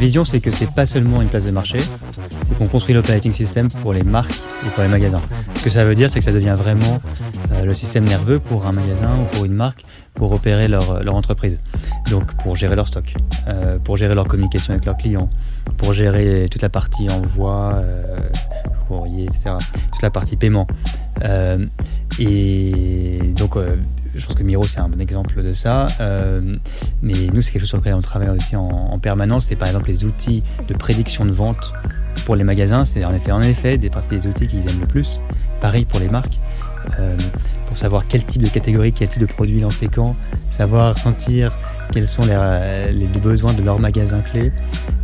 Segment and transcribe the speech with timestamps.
[0.00, 3.68] vision, c'est que c'est pas seulement une place de marché, c'est qu'on construit l'operating system
[3.68, 4.34] pour les marques
[4.66, 5.20] et pour les magasins.
[5.54, 7.00] Ce que ça veut dire, c'est que ça devient vraiment
[7.52, 9.84] euh, le système nerveux pour un magasin ou pour une marque
[10.14, 11.60] pour opérer leur, leur entreprise.
[12.10, 13.14] Donc pour gérer leur stock,
[13.46, 15.28] euh, pour gérer leur communication avec leurs clients,
[15.76, 18.16] pour gérer toute la partie envoi, euh,
[18.88, 19.52] courrier, etc.
[19.92, 20.66] Toute la partie paiement.
[21.22, 21.66] Euh,
[22.18, 23.76] et donc euh,
[24.14, 25.86] je pense que Miro c'est un bon exemple de ça.
[26.00, 26.56] Euh,
[27.02, 29.46] mais nous c'est quelque chose sur lequel on travaille aussi en, en permanence.
[29.46, 31.72] C'est par exemple les outils de prédiction de vente
[32.24, 32.84] pour les magasins.
[32.84, 35.20] C'est en effet, en effet des parties des outils qu'ils aiment le plus.
[35.60, 36.38] Pareil pour les marques.
[36.98, 37.16] Euh,
[37.66, 40.16] pour savoir quel type de catégorie, quel type de produit lancer quand,
[40.50, 41.54] savoir sentir
[41.92, 44.50] quels sont les, besoins de leur magasin clé.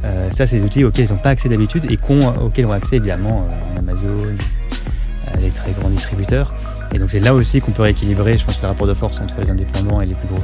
[0.05, 1.99] Euh, ça, c'est des outils auxquels ils n'ont pas accès d'habitude et
[2.41, 4.17] auxquels ont accès évidemment en Amazon,
[5.41, 6.55] les très grands distributeurs.
[6.95, 9.35] Et donc c'est là aussi qu'on peut rééquilibrer, je pense, le rapport de force entre
[9.43, 10.43] les indépendants et les plus gros.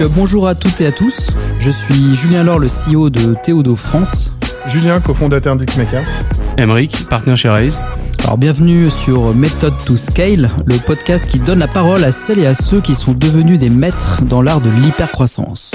[0.00, 1.30] Euh, bonjour à toutes et à tous,
[1.60, 4.32] je suis Julien Laure, le CEO de Théodo France.
[4.66, 6.08] Julien, cofondateur d'Xmakers.
[6.56, 7.80] Emeric, partenaire chez Raise.
[8.24, 12.46] Alors bienvenue sur Method to Scale, le podcast qui donne la parole à celles et
[12.46, 15.72] à ceux qui sont devenus des maîtres dans l'art de l'hypercroissance.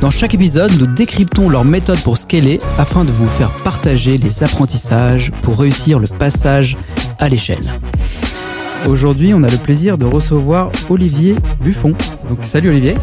[0.00, 4.42] Dans chaque épisode, nous décryptons leur méthode pour scaler afin de vous faire partager les
[4.42, 6.76] apprentissages pour réussir le passage
[7.20, 7.62] à l'échelle.
[8.88, 11.94] Aujourd'hui, on a le plaisir de recevoir Olivier Buffon.
[12.28, 12.94] Donc salut Olivier.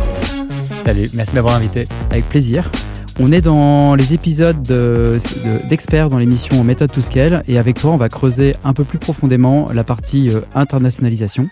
[0.86, 1.84] Salut, merci de m'avoir invité.
[2.12, 2.72] Avec plaisir.
[3.20, 7.80] On est dans les épisodes de- de- d'experts dans l'émission Méthode to Scale et avec
[7.80, 11.50] toi, on va creuser un peu plus profondément la partie euh, internationalisation.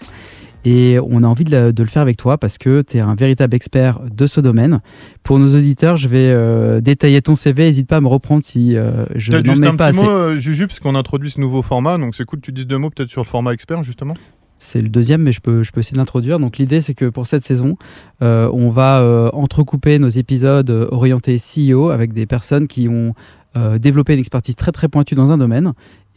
[0.66, 3.00] Et on a envie de, la- de le faire avec toi parce que tu es
[3.00, 4.82] un véritable expert de ce domaine.
[5.24, 7.64] Pour nos auditeurs, je vais euh, détailler ton CV.
[7.64, 10.06] N'hésite pas à me reprendre si euh, je n'en juste mets un pas petit assez.
[10.08, 12.68] mot, euh, Juju, parce qu'on introduit ce nouveau format, donc c'est cool que tu dises
[12.68, 14.14] deux mots peut-être sur le format expert, justement.
[14.62, 16.38] C'est le deuxième, mais je peux, je peux essayer de l'introduire.
[16.38, 17.78] Donc l'idée, c'est que pour cette saison,
[18.22, 23.14] euh, on va euh, entrecouper nos épisodes orientés CEO avec des personnes qui ont
[23.56, 25.72] euh, développé une expertise très très pointue dans un domaine.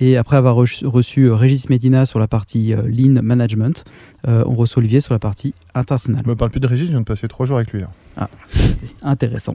[0.04, 3.84] Et après avoir reçu, reçu, euh, Régis Medina sur la partie euh, Lean Management,
[4.26, 6.22] euh, on reçoit Olivier sur la partie internationale.
[6.24, 7.82] Je me parle plus de Régis, je viens de passer trois jours avec lui.
[8.16, 8.28] là.
[8.50, 9.54] C'est intéressant.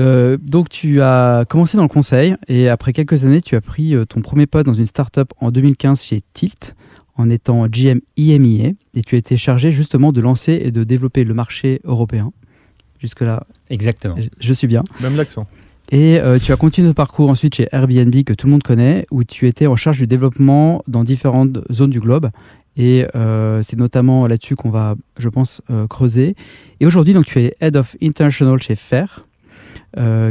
[0.00, 3.94] Euh, donc tu as commencé dans le conseil et après quelques années, tu as pris
[4.08, 6.74] ton premier poste dans une start-up en 2015 chez Tilt
[7.14, 11.22] en étant GM IMIA et tu as été chargé justement de lancer et de développer
[11.22, 12.32] le marché européen.
[12.98, 14.16] Jusque-là, Exactement.
[14.18, 14.82] je- je suis bien.
[15.00, 15.46] Même l'accent.
[15.90, 19.04] Et euh, tu as continué ton parcours ensuite chez Airbnb que tout le monde connaît,
[19.10, 22.30] où tu étais en charge du développement dans différentes zones du globe.
[22.76, 26.36] Et euh, c'est notamment là-dessus qu'on va, je pense, euh, creuser.
[26.78, 29.26] Et aujourd'hui, donc, tu es Head of International chez Fair,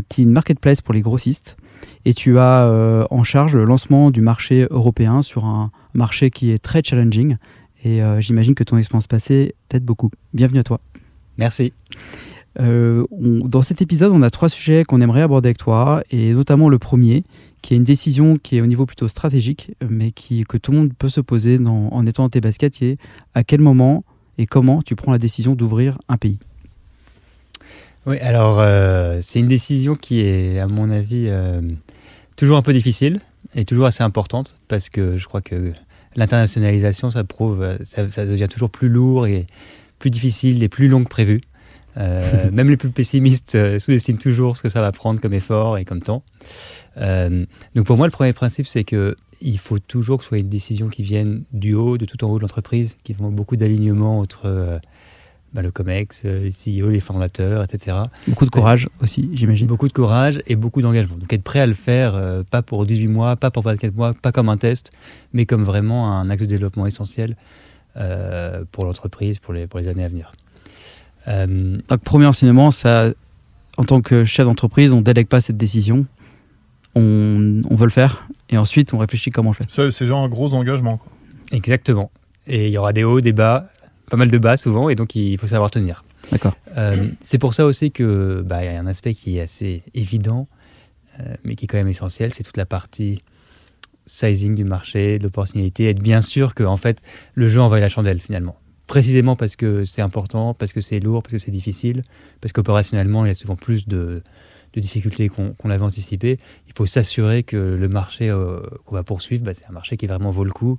[0.08, 1.58] qui est une marketplace pour les grossistes.
[2.06, 6.60] Et tu as en charge le lancement du marché européen sur un marché qui est
[6.60, 7.36] très challenging.
[7.84, 10.10] Et j'imagine que ton expérience passée t'aide beaucoup.
[10.34, 10.80] Bienvenue à toi.
[11.38, 11.74] Merci.
[12.60, 16.70] Euh, dans cet épisode, on a trois sujets qu'on aimerait aborder avec toi, et notamment
[16.70, 17.24] le premier,
[17.62, 20.78] qui est une décision qui est au niveau plutôt stratégique, mais qui, que tout le
[20.78, 22.98] monde peut se poser en étant dans tes baskets, qui est
[23.34, 24.04] à quel moment
[24.38, 26.40] et comment tu prends la décision d'ouvrir un pays?
[28.06, 31.62] Oui, alors euh, c'est une décision qui est, à mon avis, euh,
[32.38, 33.20] toujours un peu difficile
[33.54, 35.74] et toujours assez importante parce que je crois que
[36.16, 39.46] l'internationalisation, ça prouve, ça, ça devient toujours plus lourd et
[40.00, 41.42] plus difficile et plus long que prévu.
[42.00, 45.78] Euh, même les plus pessimistes euh, sous-estiment toujours ce que ça va prendre comme effort
[45.78, 46.24] et comme temps.
[46.98, 47.46] Euh,
[47.76, 50.50] donc pour moi, le premier principe, c'est que il faut toujours que ce soit une
[50.50, 54.20] décision qui vienne du haut, de tout en haut de l'entreprise, qui demande beaucoup d'alignement
[54.20, 54.80] entre euh,
[55.54, 57.98] bah, le COMEX, les CEO, les fondateurs, etc.
[58.28, 59.68] Beaucoup de courage aussi, j'imagine.
[59.68, 61.16] Beaucoup de courage et beaucoup d'engagement.
[61.18, 64.14] Donc être prêt à le faire, euh, pas pour 18 mois, pas pour 24 mois,
[64.14, 64.92] pas comme un test,
[65.34, 67.36] mais comme vraiment un acte de développement essentiel
[67.98, 70.34] euh, pour l'entreprise, pour les, pour les années à venir.
[71.30, 73.10] Euh, Donc, premier enseignement, ça,
[73.78, 76.06] en tant que chef d'entreprise, on ne délègue pas cette décision.
[76.96, 79.70] On, on veut le faire, et ensuite, on réfléchit comment on le fait.
[79.70, 80.98] Ça, C'est genre un gros engagement.
[80.98, 81.12] quoi.
[81.52, 82.12] exactement.
[82.48, 83.70] Et il y aura des hauts, des bas,
[84.10, 86.04] pas mal de bas souvent, et donc il faut savoir tenir.
[86.32, 86.56] D'accord.
[86.78, 90.48] Euh, c'est pour ça aussi que bah, y a un aspect qui est assez évident,
[91.20, 93.22] euh, mais qui est quand même essentiel, c'est toute la partie
[94.08, 97.02] sizing du marché, de l'opportunité, être bien sûr que en fait
[97.36, 98.58] le jeu envoie la chandelle finalement.
[98.90, 102.02] Précisément parce que c'est important, parce que c'est lourd, parce que c'est difficile,
[102.42, 104.22] parce qu'opérationnellement il y a souvent plus de,
[104.74, 106.40] de difficultés qu'on qu'on l'avait anticipé.
[106.68, 110.08] Il faut s'assurer que le marché euh, qu'on va poursuivre, bah, c'est un marché qui
[110.08, 110.78] vraiment vaut le coup.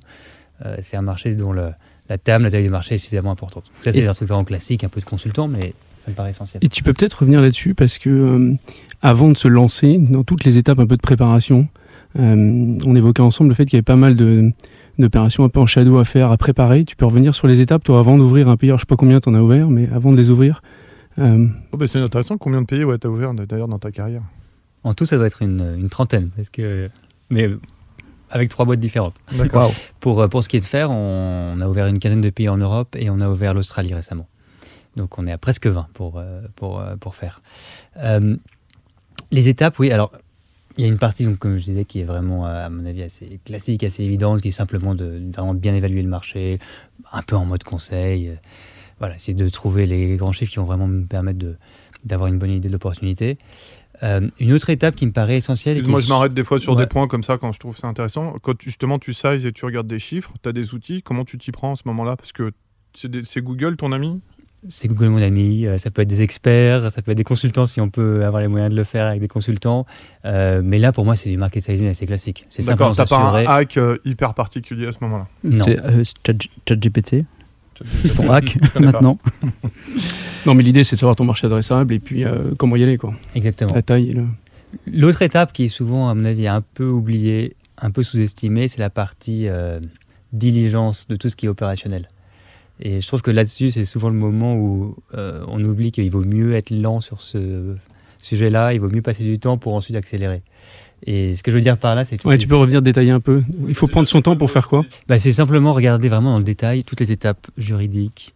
[0.67, 1.73] Euh, c'est un marché dont le-
[2.09, 3.65] la table, la taille du marché est suffisamment importante.
[3.85, 6.63] Ça, c'est un truc vraiment classique, un peu de consultant, mais ça me paraît essentiel.
[6.65, 8.55] Et tu peux peut-être revenir là-dessus parce que euh,
[9.01, 11.69] avant de se lancer, dans toutes les étapes un peu de préparation,
[12.17, 14.53] on évoquait ensemble le fait qu'il y avait pas mal de
[15.01, 16.85] d'opérations un peu en shadow à faire, à préparer.
[16.85, 18.71] Tu peux revenir sur les étapes, toi, avant d'ouvrir un pays.
[18.71, 20.63] Alors, je sais pas combien tu en as ouvert, mais avant de les ouvrir.
[21.19, 22.39] euh, Oh, bah, c'est intéressant.
[22.39, 24.23] Combien de pays ouais, tu as ouvert d'ailleurs dans ta carrière?
[24.85, 26.89] En tout, ça doit être une, une trentaine, parce que,
[27.31, 27.51] mais
[28.31, 29.17] avec trois boîtes différentes.
[30.01, 32.31] Pour, euh, pour ce qui est de faire, on, on a ouvert une quinzaine de
[32.31, 34.27] pays en Europe et on a ouvert l'Australie récemment.
[34.97, 37.43] Donc on est à presque 20 pour, euh, pour, euh, pour faire.
[37.99, 38.37] Euh,
[39.33, 40.13] les étapes, oui, alors
[40.81, 43.03] il y a une partie, donc, comme je disais, qui est vraiment, à mon avis,
[43.03, 46.59] assez classique, assez évidente, qui est simplement de, de bien évaluer le marché,
[47.13, 48.33] un peu en mode conseil.
[48.99, 51.57] Voilà, c'est de trouver les grands chiffres qui vont vraiment me permettre de-
[52.05, 53.39] d'avoir une bonne idée de l'opportunité.
[54.03, 55.77] Euh, une autre étape qui me paraît essentielle.
[55.77, 56.83] est je m'arrête des fois sur Ouais.
[56.83, 58.37] des points comme ça quand je trouve ça intéressant.
[58.43, 61.37] Quand justement tu sizes et tu regardes des chiffres, tu as des outils, comment tu
[61.37, 62.17] t'y prends en ce moment-là?
[62.17, 62.53] Parce que
[62.95, 64.21] c'est des- c'est Google ton ami?
[64.69, 67.67] C'est Google mon ami, euh, ça peut être des experts, ça peut être des consultants
[67.67, 69.87] si on peut avoir les moyens de le faire avec des consultants.
[70.25, 72.47] Euh, mais là, pour moi, c'est du market sizing assez classique.
[72.51, 75.27] C'est D'accord, t'as pas un hack euh, hyper particulier à ce moment-là?
[75.45, 75.65] Non.
[75.65, 77.25] C'est euh, Chat- ChatGPT.
[77.83, 79.19] C'est ton hack maintenant.
[80.47, 82.97] Non, mais l'idée, c'est de savoir ton marché adressable et puis euh, comment y aller,
[82.97, 83.13] quoi.
[83.35, 83.75] Exactement.
[83.75, 84.25] La taille le...
[84.91, 88.79] L'autre étape qui est souvent, à mon avis, un peu oubliée, un peu sous-estimée, c'est
[88.79, 89.81] la partie euh,
[90.33, 92.09] diligence de tout ce qui est opérationnel.
[92.83, 96.25] Et je trouve que là-dessus, c'est souvent le moment où euh, on oublie qu'il vaut
[96.25, 97.77] mieux être lent sur ce
[98.23, 100.43] sujet-là, il vaut mieux passer du temps pour ensuite accélérer.
[101.07, 103.21] Et ce que je veux dire par là, c'est Ouais, tu peux revenir détailler un
[103.21, 103.43] peu.
[103.69, 104.85] Il faut prendre son temps pour faire quoi?
[105.09, 108.35] Bah, c'est simplement regarder vraiment dans le détail toutes les étapes juridiques,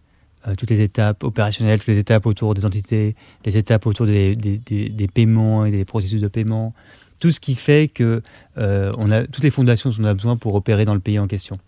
[0.49, 4.35] euh, toutes les étapes opérationnelles, toutes les étapes autour des entités, les étapes autour des,
[4.37, 6.75] des- des- des paiements et des processus de paiement,
[7.19, 8.23] tout ce qui fait que
[8.59, 11.19] euh, on a toutes les fondations dont on a besoin pour opérer dans le pays
[11.19, 11.59] en question.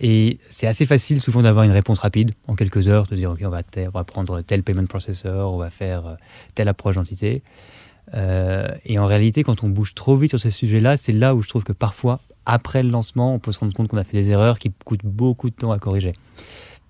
[0.00, 3.40] Et c'est assez facile souvent d'avoir une réponse rapide en quelques heures, de dire ok
[3.44, 6.14] on va, te- on va prendre tel payment processor, on va faire euh,
[6.54, 7.42] telle approche d'entité.
[8.14, 11.42] Euh, et en réalité, quand on bouge trop vite sur ces sujets-là, c'est là où
[11.42, 14.16] je trouve que parfois, après le lancement, on peut se rendre compte qu'on a fait
[14.16, 16.14] des erreurs qui coûtent beaucoup de temps à corriger.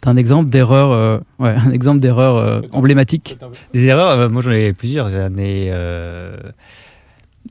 [0.02, 3.36] T'as un exemple d'erreur, euh, ouais, un exemple d'erreur euh, emblématique.
[3.72, 5.10] Des erreurs, euh, moi j'en ai plusieurs.
[5.10, 6.36] J'en ai, euh,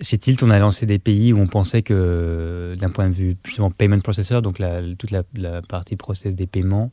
[0.01, 3.35] Chez Tilt, on a lancé des pays où on pensait que, d'un point de vue
[3.44, 4.61] justement payment processor, donc
[4.99, 5.23] toute la,
[5.63, 6.91] partie process des paiements,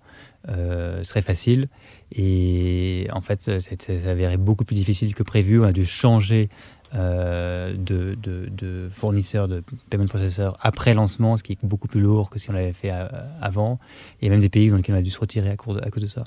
[0.49, 1.69] euh, serait facile.
[2.13, 5.61] Et en fait, ça s'est avéré beaucoup plus difficile que prévu.
[5.61, 6.49] On a dû changer
[6.95, 12.01] euh, de, de- de fournisseur de payment processor après lancement, ce qui est beaucoup plus
[12.01, 13.07] lourd que si on l'avait fait euh,
[13.41, 13.79] avant.
[14.23, 16.25] A même des pays dans lesquels on a dû se retirer à, cause de, ça.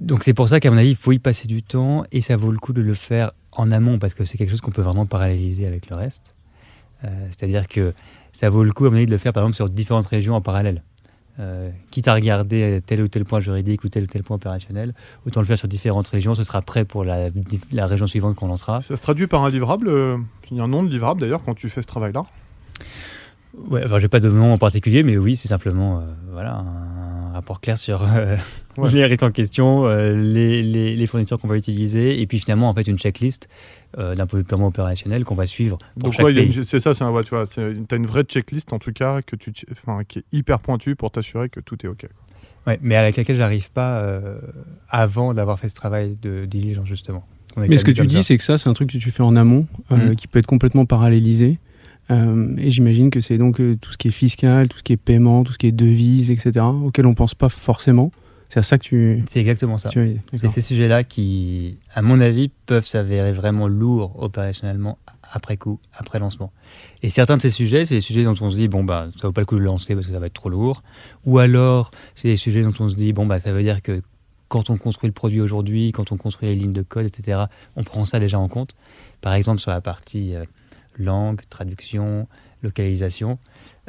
[0.00, 2.36] Donc c'est pour ça qu'à mon avis, il faut y passer du temps et ça
[2.36, 4.82] vaut le coup de le faire en amont parce que c'est quelque chose qu'on peut
[4.82, 6.34] vraiment paralléliser avec le reste.
[7.04, 7.94] Euh, C'est-à-dire que
[8.32, 10.34] ça vaut le coup à mon avis de le faire par exemple sur différentes régions
[10.34, 10.82] en parallèle.
[11.38, 14.94] Euh, quitte à regarder tel ou tel point juridique ou tel ou tel point opérationnel,
[15.26, 17.28] autant le faire sur différentes régions, ce sera prêt pour la,
[17.72, 18.82] la région suivante qu'on lancera.
[18.82, 20.18] Ça se traduit par un livrable euh,
[20.50, 22.24] Il y a un nom de livrable d'ailleurs quand tu fais ce travail-là?
[23.68, 26.89] Ouais, enfin, j'ai pas de nom en particulier, mais oui, c'est simplement euh, voilà, un
[27.32, 28.36] rapport clair sur euh,
[28.78, 28.90] Ouais.
[28.92, 32.68] les risques en question, euh, les, les- les fournisseurs qu'on va utiliser, et puis finalement,
[32.68, 33.48] en fait, une checklist
[33.98, 36.78] euh, d'un point de vue purement opérationnel qu'on va suivre pour Donc chaque ouais, c'est
[36.78, 39.52] ça, c'est un, ouais, tu vois, t'as une vraie checklist en tout cas que tu,
[39.72, 42.06] enfin, qui est hyper pointue pour t'assurer que tout est ok.
[42.66, 44.38] Ouais, mais avec laquelle j'arrive pas euh,
[44.88, 47.26] avant d'avoir fait ce travail de diligence, justement.
[47.56, 49.34] Mais ce que tu dis, c'est que ça, c'est un truc que tu fais en
[49.36, 50.16] amont, euh, Mhm.
[50.16, 51.58] qui peut être complètement parallélisé.
[52.10, 54.92] Euh, et j'imagine que c'est donc euh, tout ce qui est fiscal, tout ce qui
[54.92, 58.10] est paiement, tout ce qui est devise, etc., auquel on pense pas forcément.
[58.48, 59.22] C'est à ça que tu.
[59.28, 59.90] C'est exactement ça.
[59.90, 64.98] tu C'est ces sujets-là qui, à mon avis, peuvent s'avérer vraiment lourds opérationnellement
[65.32, 66.52] après coup, après lancement.
[67.04, 69.28] Et certains de ces sujets, c'est des sujets dont on se dit, bon, bah, ça
[69.28, 70.82] vaut pas le coup de le lancer parce que ça va être trop lourd.
[71.26, 74.02] Ou alors, c'est des sujets dont on se dit, bon, bah, ça veut dire que
[74.48, 77.42] quand on construit le produit aujourd'hui, quand on construit les lignes de code, etc.,
[77.76, 78.74] on prend ça déjà en compte.
[79.20, 80.44] Par exemple, sur la partie euh,
[80.98, 82.26] langue, traduction,
[82.62, 83.38] localisation,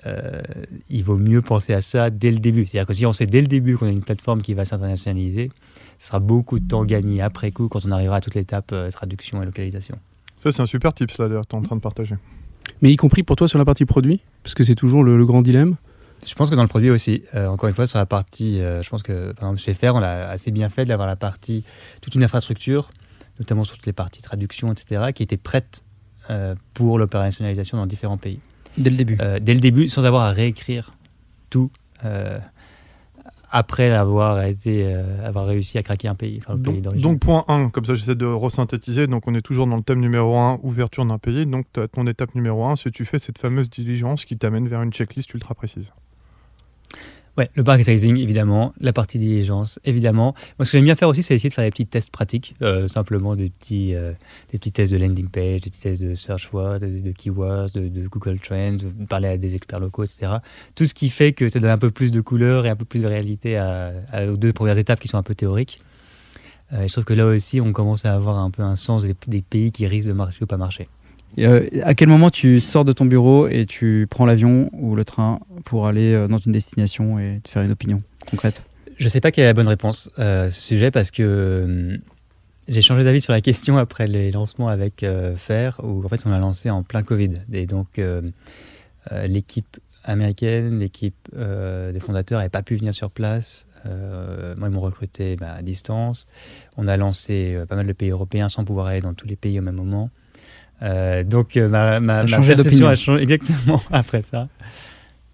[0.06, 0.42] euh,
[0.90, 2.66] il vaut mieux penser à ça dès le début.
[2.66, 5.52] C'est-à-dire que si on sait dès le début qu'on a une plateforme qui va s'internationaliser,
[5.98, 8.90] ce sera beaucoup de temps gagné après coup quand on arrivera à toute l'étape euh,
[8.90, 9.98] traduction et localisation.
[10.44, 12.16] Ça, c'est un super tips là d'ailleurs, t'es en train de partager.
[12.82, 15.26] Mais y compris pour toi sur la partie produit, parce que c'est toujours le, le
[15.26, 15.76] grand dilemme.
[16.26, 18.82] Je pense que dans le produit aussi, euh, encore une fois, sur la partie, euh,
[18.84, 21.64] je pense que par exemple chez Fer, on l'a assez bien fait d'avoir la partie,
[22.02, 22.92] toute une infrastructure,
[23.40, 25.84] notamment sur toutes les parties traduction, etc., qui était prête
[26.74, 28.40] pour l'opérationnalisation dans différents pays.
[28.78, 29.18] Dès le début.
[29.22, 30.94] Euh, dès le début, sans avoir à réécrire
[31.50, 31.72] tout
[32.06, 32.40] euh,
[33.50, 37.44] après avoir, été, euh, avoir réussi à craquer un pays, enfin le pays Donc, point
[37.50, 39.08] 1, comme ça j'essaie de resynthétiser.
[39.08, 41.46] Donc on est toujours dans le thème numéro 1, ouverture d'un pays.
[41.46, 44.94] Donc ton étape numéro 1, c'est tu fais cette fameuse diligence qui t'amène vers une
[44.94, 45.92] checklist ultra précise.
[47.38, 48.74] Ouais, le sizing, évidemment.
[48.82, 50.36] La partie diligence, évidemment.
[50.60, 52.56] Moi, ce que j'aime bien faire aussi, c'est essayer de faire des petits tests pratiques.
[52.62, 54.12] euh, simplement des petits, euh,
[54.52, 58.08] des petits tests de landing page, des petits tests de search word, de, keywords, de,
[58.08, 60.34] Google Trends, parler à des experts locaux, etc.
[60.76, 62.86] Tout ce qui fait que ça donne un peu plus de couleur et un peu
[62.86, 63.62] plus de réalité
[64.30, 65.82] aux deux premières étapes qui sont un peu théoriques.
[66.72, 69.72] je trouve que là aussi, on commence à avoir un peu un sens des, pays
[69.72, 70.90] qui risquent de marcher ou pas marcher.
[71.38, 75.40] À quel moment tu sors de ton bureau et tu prends l'avion ou le train
[75.66, 78.64] pour aller dans une destination et te faire une opinion concrète?
[78.98, 82.00] Je ne sais pas quelle est la bonne réponse à ce sujet parce que
[82.68, 86.22] j'ai changé d'avis sur la question après les lancements avec euh, Fer, où en fait
[86.26, 87.34] on a lancé en plein Covid.
[87.52, 88.22] Et donc euh,
[89.12, 93.68] euh, l'équipe américaine, l'équipe des fondateurs n'avait pas pu venir sur place.
[93.86, 96.28] moi, ils m'ont recruté bah, à distance.
[96.78, 99.60] On a lancé pas mal de pays européens sans pouvoir aller dans tous les pays
[99.60, 100.10] au même moment.
[100.82, 104.48] Donc ma, ma, ma perception a changé exactement après ça.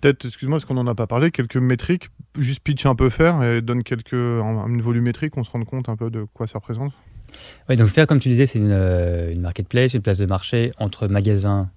[0.02, 3.42] Peut-être, excuse-moi, parce qu'on n'en a pas parlé, quelques métriques, juste pitch un peu faire
[3.42, 6.94] et donne quelques, une volumétrie, qu'on se rende compte un peu de quoi ça représente
[7.70, 10.72] oui, donc faire, comme tu disais, c'est une, euh, une, marketplace, une place de marché
[10.80, 11.70] entre magasins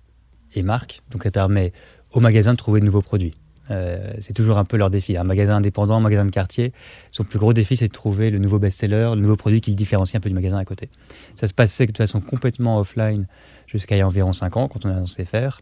[0.54, 1.02] et marques.
[1.10, 1.72] Donc ça permet
[2.12, 3.34] aux magasins de trouver de nouveaux produits.
[3.70, 5.16] Euh, c'est toujours un peu leur défi.
[5.16, 6.72] Un magasin indépendant, un magasin de quartier,
[7.12, 9.76] son plus gros défi, c'est de trouver le nouveau best-seller, le nouveau produit qui le
[9.76, 10.88] différencie un peu du magasin à côté.
[11.36, 13.26] Ça se passait de façon complètement offline
[13.70, 15.60] jusqu'à il y a environ 5 ans, quand on a lancé faire.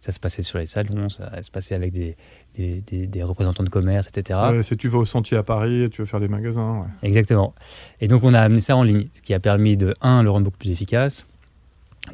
[0.00, 2.16] Ça se passait sur les salons, ça se passait avec des,
[2.56, 4.40] des, représentants de commerce, etc.
[4.62, 6.88] si tu vas au sentier à Paris, tu veux faire des magasins.
[7.04, 7.54] Exactement.
[8.00, 10.30] Et donc on a amené ça en ligne, ce qui a permis de, un, le
[10.30, 11.26] rendre beaucoup plus efficace,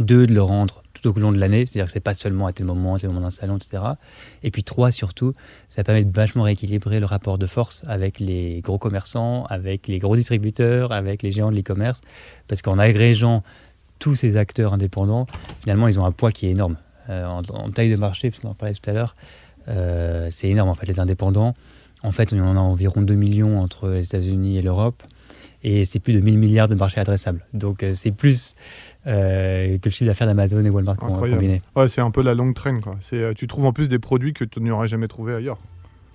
[0.00, 2.52] deux, de le rendre tout au long de l'année, c'est-à-dire que c'est pas seulement à
[2.52, 3.83] tel moment, à tel moment d'un salon, etc.
[4.42, 5.33] Et puis trois, surtout,
[5.71, 9.97] ça permet de vachement rééquilibrer le rapport de force avec les gros commerçants, avec les
[9.97, 12.02] gros distributeurs, avec les géants de l'e-commerce,
[12.49, 13.42] parce qu'en agrégeant
[13.99, 15.26] tous ces acteurs indépendants,
[15.61, 16.76] finalement, ils ont un poids qui est énorme.
[17.11, 19.17] Euh, en, en, taille de marché, puisqu'on en parlait tout à l'heure,
[19.69, 21.55] euh, c'est énorme en fait, les indépendants.
[22.02, 25.02] En fait, on en a environ 2 millions entre les États-Unis et l'Europe.
[25.64, 27.45] Et c'est plus de 1000 milliards de marchés adressables.
[27.55, 28.55] Donc euh, c'est plus
[29.05, 31.62] que le chiffre d'affaires d'Amazon et Walmart combiné.
[31.75, 32.83] Ouais, c'est un peu la longue traîne.
[32.83, 32.99] Quoi.
[33.35, 35.59] tu trouves en plus des produits que tu n'aurais jamais trouvé ailleurs.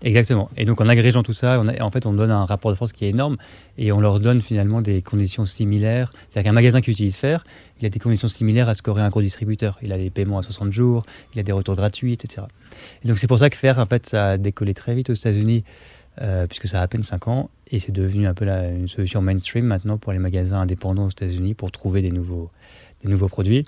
[0.03, 0.49] Exactement.
[0.57, 2.91] Et donc en agrégeant tout ça, on en fait, on donne un rapport de force
[2.91, 3.37] qui est énorme
[3.77, 6.11] et on leur donne finalement des conditions similaires.
[6.27, 7.45] C'est-à-dire qu'un magasin qui utilise Faire,
[7.79, 9.77] il a des conditions similaires à ce qu'aurait un gros distributeur.
[9.81, 12.47] Il a des paiements à 60 jours, il a des retours gratuits, etc.
[13.03, 15.13] Et donc c'est pour ça que Faire, en fait, ça a décollé très vite aux
[15.13, 15.63] États-Unis,
[16.21, 19.21] euh, puisque ça a à peine 5 ans, et c'est devenu un peu une solution
[19.21, 22.51] mainstream maintenant pour les magasins indépendants aux États-Unis pour trouver des nouveaux,
[23.03, 23.65] des nouveaux produits.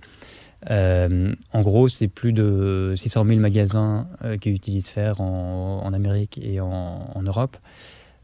[0.72, 6.40] Euh, en gros, c'est plus de 600 000 magasins euh, qui utilisent Faire en, Amérique
[6.44, 7.58] et en, Europe.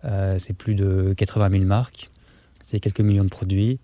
[0.05, 2.09] Euh, c'est plus de 80 000 marques.
[2.61, 3.79] C'est quelques millions de produits.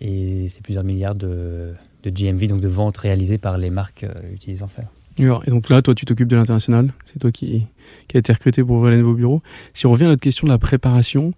[0.00, 1.74] Et c'est plusieurs milliards de,
[2.04, 4.88] GMV, donc de ventes réalisées par les marques utilisant Faire.
[5.18, 6.92] Et donc là, toi, tu t'occupes de l'international.
[7.06, 7.66] C'est toi qui,
[8.08, 9.42] qui a été recruté pour ouvrir les nouveaux bureaux.
[9.72, 11.32] Si on revient à notre question de la préparation,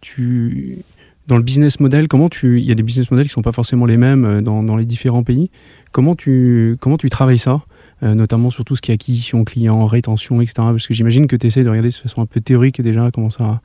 [0.00, 0.84] tu
[1.26, 3.52] dans le business model, comment tu, il y a des business models qui sont pas
[3.52, 5.50] forcément les mêmes euh, dans, dans les différents pays.
[5.92, 7.62] Comment tu, comment tu travailles ça,
[8.02, 10.54] euh, notamment sur tout ce qui est acquisition client, rétention, etc.
[10.56, 13.30] Parce que j'imagine que tu essaies de regarder de façon un peu théorique déjà comment
[13.30, 13.60] ça,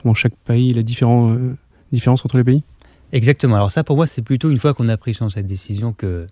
[0.00, 1.56] comment chaque pays, la différent, euh,
[1.92, 2.62] différence entre les pays.
[3.12, 3.56] Exactement.
[3.56, 6.26] Alors ça, pour moi, c'est plutôt une fois qu'on a pris cette décision que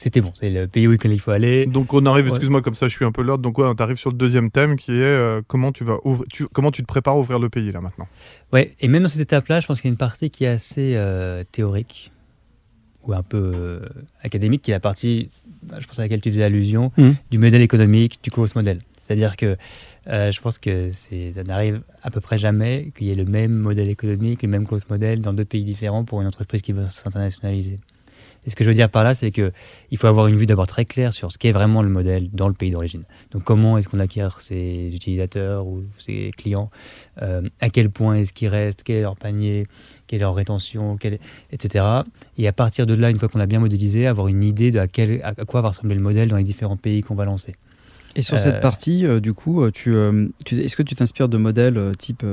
[0.00, 1.66] c'était bon, c'est le pays où il faut aller.
[1.66, 3.42] Donc on arrive, excuse-moi comme ça, je suis un peu l'ordre.
[3.42, 6.26] Donc ouais, on arrive sur le deuxième thème qui est euh, comment tu vas ouvrir,
[6.54, 8.08] comment tu te prépares à ouvrir le pays là maintenant?
[8.50, 10.48] Ouais, et même dans cette étape-là, je pense qu'il y a une partie qui est
[10.48, 12.12] assez euh, théorique
[13.02, 13.80] ou un peu euh,
[14.22, 15.28] académique, qui est la partie,
[15.78, 17.10] je pense à laquelle tu faisais allusion, mmh.
[17.30, 18.78] du modèle économique, du close model.
[18.98, 19.58] C'est-à-dire que
[20.06, 23.90] je pense que ça n'arrive à peu près jamais qu'il y ait le même modèle
[23.90, 27.80] économique, le même close model dans deux pays différents pour une entreprise qui veut s'internationaliser.
[28.46, 29.52] Et ce que je veux dire par là, c'est qu'il
[29.96, 32.54] faut avoir une vue d'abord très claire sur ce qu'est vraiment le modèle dans le
[32.54, 33.04] pays d'origine.
[33.32, 36.70] Donc comment est-ce qu'on acquiert ses utilisateurs ou ses clients,
[37.20, 39.66] euh, à quel point est-ce qu'ils restent, quel est leur panier,
[40.06, 40.96] quelle est leur rétention,
[41.52, 41.84] etc.
[42.38, 44.78] Et à partir de là, une fois qu'on a bien modélisé, avoir une idée de
[44.78, 47.56] à, quel, à quoi va ressembler le modèle dans les différents pays qu'on va lancer.
[48.16, 49.94] Et sur cette euh, partie, euh, du coup, tu,
[50.44, 52.24] tu est-ce que tu t'inspires de modèles type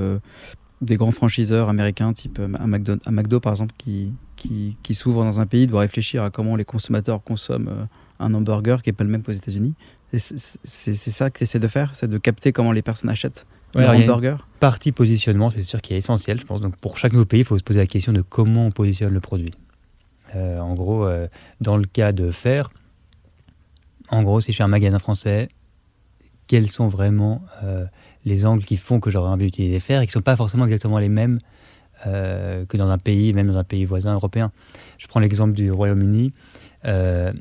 [0.81, 5.24] des grands franchiseurs américains, type un McDo, un McDo par exemple, qui, qui, qui s'ouvre
[5.24, 7.86] dans un pays doit réfléchir à comment les consommateurs consomment euh,
[8.19, 9.74] un hamburger qui n'est pas le même qu'aux États-Unis.
[10.13, 13.81] C'est ça que tu essaies de faire, c'est de capter comment les personnes achètent ouais,
[13.81, 14.48] leur hamburger?
[14.60, 16.62] Partie positionnement, c'est sûr qui est essentiel, je pense.
[16.62, 19.13] Donc pour chaque nouveau pays, il faut se poser la question de comment on positionne
[19.13, 19.51] le produit.
[20.36, 21.27] Euh, en gros, euh,
[21.60, 22.69] dans le cas de faire,
[24.10, 25.50] en gros, si je suis un magasin français,
[26.48, 27.41] quels sont vraiment
[28.27, 30.65] les angles qui font que j'aurais envie d'utiliser faire et qui ne sont pas forcément
[30.65, 31.39] exactement les mêmes
[32.05, 34.51] euh, que dans un pays, même dans un pays voisin européen.
[34.98, 36.34] Je prends l'exemple du Royaume-Uni.
[36.86, 37.31] Euh,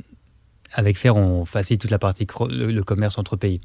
[0.72, 3.60] avec Faire, on facilite toute la partie le, commerce entre pays.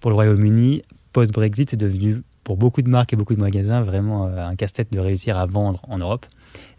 [0.00, 4.26] Pour le Royaume-Uni, post-Brexit, c'est devenu pour beaucoup de marques et beaucoup de magasins vraiment
[4.26, 6.26] euh, un casse-tête de réussir à vendre en Europe.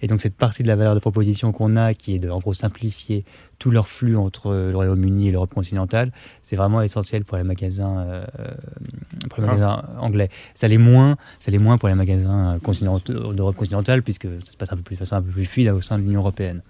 [0.01, 2.39] Et donc cette partie de la valeur de proposition qu'on a, qui est de en
[2.39, 3.25] gros simplifier
[3.57, 8.25] tout leur flux entre le Royaume-Uni et l'Europe continentale, c'est vraiment essentiel pour les magasins,
[9.29, 10.29] pour les magasins anglais.
[10.53, 12.59] Ça l'est moins, ça l'est moins pour les magasins
[13.07, 15.69] d'Europe continentale, puisque ça se passe un peu plus, de façon un peu plus fluide
[15.69, 16.61] au sein de l'Union européenne.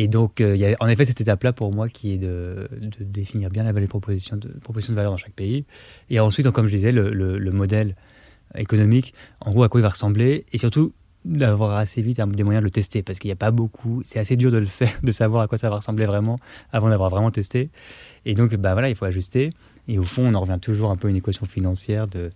[0.00, 2.68] Et donc, il y a en effet cette étape-là pour moi qui est de,
[3.00, 5.64] définir bien la valeur proposition de, proposition de valeur dans chaque pays.
[6.08, 7.96] Et ensuite, comme je disais, le, le modèle
[8.54, 10.46] économique, en gros, à quoi il va ressembler.
[10.52, 10.92] Et surtout,
[11.24, 14.18] d'avoir assez vite des moyens de le tester parce qu'il n'y a pas beaucoup, c'est
[14.18, 16.38] assez dur de le faire, de savoir à quoi ça va ressembler vraiment
[16.72, 17.70] avant d'avoir vraiment testé.
[18.24, 19.52] Et donc, bah voilà, il faut ajuster.
[19.88, 22.30] Et au fond, on en revient toujours un peu à une équation financière de,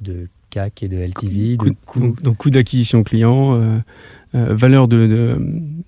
[0.00, 1.56] de CAC et de LTV.
[1.58, 3.80] de coût, donc, coût d'acquisition client, euh, euh,
[4.32, 5.06] valeur de,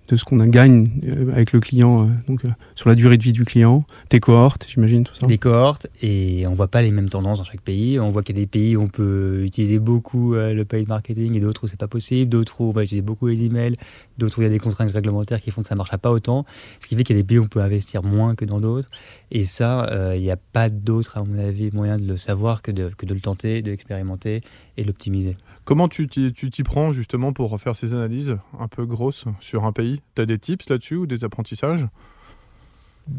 [0.09, 2.43] de, ce qu'on gagne euh, avec le client, donc
[2.75, 5.27] sur la durée de vie du client, tes cohortes, j'imagine, tout ça.
[5.27, 8.01] Des cohortes, et on voit pas les mêmes tendances dans chaque pays.
[8.01, 11.35] On voit qu'il y a des pays où on peut utiliser beaucoup le paid marketing
[11.37, 13.77] et d'autres où c'est pas possible, d'autres où on va utiliser beaucoup les emails,
[14.19, 16.45] d'autres où il y a des contraintes réglementaires qui font que ça marchera pas autant.
[16.81, 18.61] Ce qui fait qu'il y a des pays où on peut investir moins que dans
[18.61, 18.89] d'autres.
[19.31, 22.73] Et ça, il n'y a pas d'autre, à mon avis, moyen de le savoir que
[22.73, 24.43] de, que de le tenter, de l'expérimenter
[24.77, 25.37] et l'optimiser.
[25.65, 30.01] Comment tu t'y prends justement pour faire ces analyses un peu grosses sur un pays?
[30.15, 31.87] Tu as des tips là-dessus ou des apprentissages?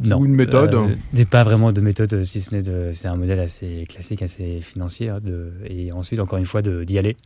[0.03, 0.19] Non.
[0.19, 0.73] Ou une méthode?
[0.73, 5.09] Euh, Pas vraiment de méthode, si ce n'est c'est un modèle assez classique, assez financier.
[5.09, 7.17] Hein, de, et ensuite, encore une fois, d'y aller,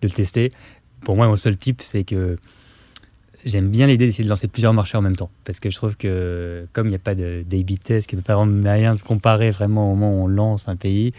[0.00, 0.50] de le tester.
[1.02, 2.38] Pour moi, mon seul tip, c'est que
[3.44, 5.30] j'aime bien l'idée d'essayer de lancer plusieurs marchés en même temps.
[5.44, 8.94] Parce que je trouve que, comme il n'y a pas d'A-B test, qu'il n'y moyen
[8.94, 11.12] de comparer vraiment au moment où on lance un pays,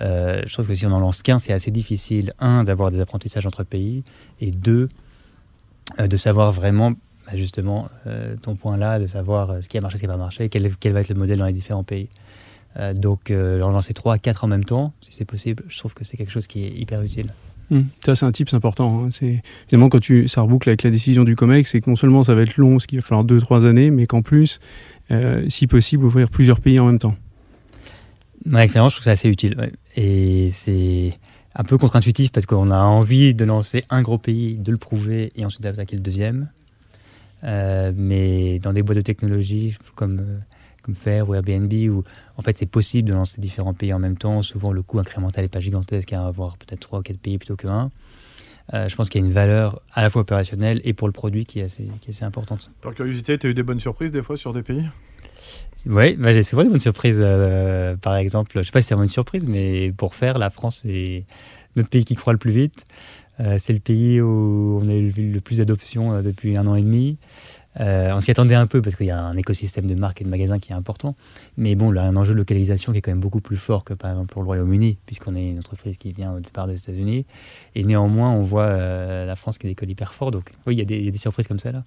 [0.00, 3.00] euh, je trouve que si on en lance qu'un, c'est assez difficile, un, d'avoir des
[3.00, 4.02] apprentissages entre pays,
[4.40, 4.88] et deux,
[5.98, 9.80] euh, de savoir vraiment, bah, justement, euh, ton point là, de savoir ce qui a
[9.80, 11.84] marché, ce qui n'a pas marché, quel, quel, va être le modèle dans les différents
[11.84, 12.08] pays.
[12.94, 16.16] donc, en lancer trois quatre en même temps, si c'est possible, je trouve que c'est
[16.16, 17.32] quelque chose qui est hyper utile.
[17.70, 17.80] Mmh.
[18.04, 19.04] Ça, c'est un tip important.
[19.04, 19.10] Hein.
[19.20, 22.34] Évidemment quand tu ça reboucle avec la décision du COMEX, c'est que non seulement ça
[22.34, 24.60] va être long, ce qu'il va falloir deux trois années, mais qu'en plus,
[25.48, 27.14] si possible, ouvrir plusieurs pays en même temps.
[28.50, 29.56] Ouais, clairement, je trouve ça assez utile.
[29.96, 31.12] Et c'est
[31.54, 35.32] un peu contre-intuitif parce qu'on a envie de lancer un gros pays, de le prouver
[35.36, 36.48] et ensuite d'attaquer le deuxième.
[37.44, 40.38] Euh, mais dans des boîtes de technologie comme, euh,
[40.88, 42.02] comme Faire ou Airbnb, où
[42.38, 45.44] en fait c'est possible de lancer différents pays en même temps, souvent le coût incrémental
[45.44, 47.90] n'est pas gigantesque à avoir peut-être trois ou quatre pays plutôt qu'un.
[48.72, 51.12] Euh, je pense qu'il y a une valeur à la fois opérationnelle et pour le
[51.12, 52.70] produit qui est assez, qui est assez importante.
[52.80, 54.84] Par curiosité, tu as eu des bonnes surprises des fois sur des pays?
[55.84, 57.20] Oui, bah, j'ai souvent des bonnes surprises.
[57.22, 60.38] Euh, par exemple, je ne sais pas si c'est vraiment une surprise, mais pour faire,
[60.38, 61.24] la France est
[61.76, 62.86] notre pays qui croît le plus vite.
[63.40, 66.74] Euh, c'est le pays où on a eu le plus d'adoption euh, depuis un an
[66.74, 67.18] et demi.
[67.78, 70.30] On s'y attendait un peu parce qu'il y a un écosystème de marques et de
[70.30, 71.14] magasins qui est important.
[71.56, 73.94] Mais bon, là, un enjeu de localisation qui est quand même beaucoup plus fort que
[73.94, 77.24] par exemple pour le Royaume-Uni, puisqu'on est une entreprise qui vient au départ des États-Unis.
[77.74, 78.76] Et néanmoins, on voit
[79.24, 80.30] la France qui décolle hyper fort.
[80.30, 81.84] Donc oui, il y, a des surprises comme ça là.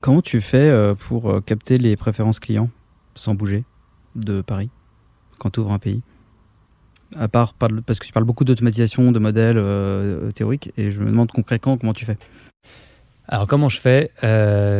[0.00, 2.70] Comment tu fais euh, pour euh, capter les préférences clients
[3.16, 3.64] sans bouger
[4.14, 4.70] de Paris
[5.38, 6.02] quand tu ouvres un pays?
[7.16, 11.06] À part parce que tu parles beaucoup d'automatisation, de modèles euh, théoriques, et je me
[11.06, 12.16] demande concrètement comment tu fais.
[13.28, 14.10] Alors comment je fais?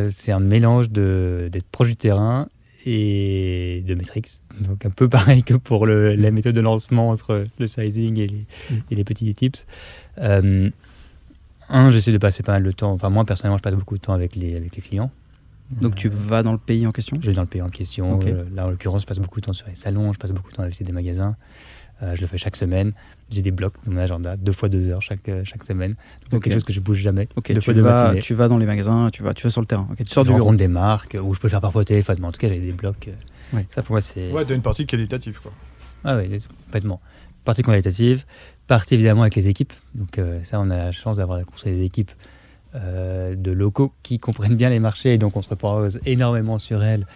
[0.09, 2.49] C'est un mélange d'être proche du terrain
[2.87, 4.41] et de Matrix.
[4.61, 8.47] Donc un peu pareil que pour la méthode de lancement entre le sizing et les,
[8.71, 8.83] mm.
[8.91, 9.67] et les petits tips.
[11.71, 12.93] Un, j'essaie de passer pas mal de temps.
[12.93, 15.11] Enfin, moi, personnellement, je passe beaucoup de temps avec les, avec les clients.
[15.71, 17.19] Donc, tu vas dans le pays en question?
[17.21, 18.21] Je vais dans le pays en question.
[18.25, 20.51] Euh, là, en l'occurrence, je passe beaucoup de temps sur les salons, je passe beaucoup
[20.51, 21.37] de temps à visiter des magasins.
[22.03, 22.93] Euh, je le fais chaque semaine.
[23.31, 25.95] J'ai des blocs dans mon agenda, deux fois deux heures chaque, euh, chaque semaine.
[26.31, 27.29] C'est quelque chose que je bouge jamais.
[27.37, 29.87] Deux tu, vas, tu vas dans les magasins, tu vas, tu vas sur le terrain.
[29.99, 32.27] tu sors je du des marques, ou je peux le faire parfois au téléphone, mais
[32.27, 33.11] en tout cas, j'ai des blocs.
[33.71, 34.31] Ça, pour moi, c'est.
[34.33, 35.53] Ouais, une partie qualitative, quoi.
[36.05, 37.01] Ah oui, complètement.
[37.45, 38.25] Partie qualitative,
[38.67, 39.73] partie évidemment avec les équipes.
[39.95, 42.13] Donc euh, ça, on a la chance d'avoir construit des équipes
[42.75, 46.83] euh, de locaux qui comprennent bien les marchés et donc on se repose énormément sur
[46.83, 47.07] elles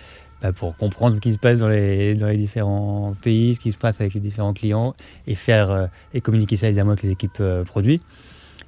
[0.42, 3.72] bah, pour comprendre ce qui se passe dans les, dans les différents pays, ce qui
[3.72, 4.94] se passe avec les différents clients
[5.26, 8.00] et faire euh, et communiquer ça évidemment avec les équipes produits.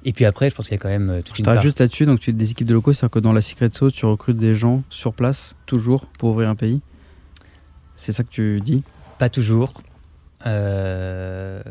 [0.07, 1.61] Et puis après, je pense qu'il y a quand même toute une part.
[1.61, 3.93] juste là-dessus, donc tu as des équipes de locaux, c'est-à-dire que dans la Secret Sauce,
[3.93, 6.81] tu recrutes des gens sur place, toujours, pour ouvrir un pays?
[7.95, 8.83] C'est ça que tu dis?
[9.17, 9.73] Pas toujours.
[10.45, 11.61] Euh,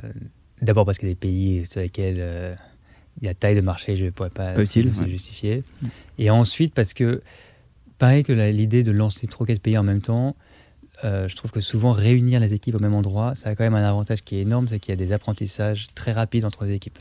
[0.62, 2.54] D'abord parce qu'il y a des pays sur lesquels euh,
[3.20, 5.62] il y a taille de marché, je ne pourrais pas se justifier.
[5.82, 5.86] Mm.
[6.18, 7.22] Et ensuite parce que,
[8.04, 10.36] pareil que l'idée de lancer trois quatre pays en même temps,
[11.04, 13.74] euh, je trouve que souvent réunir les équipes au même endroit, ça a quand même
[13.74, 16.74] un avantage qui est énorme, c'est qu'il y a des apprentissages très rapides entre les
[16.74, 16.98] équipes.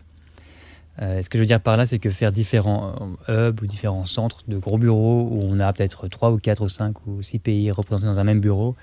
[1.01, 2.95] Euh, ce que je veux dire par là, c'est que faire différents
[3.27, 6.69] hubs ou différents centres de gros bureaux où on a peut-être trois ou quatre ou
[6.69, 8.77] cinq ou six pays représentés dans un même bureau,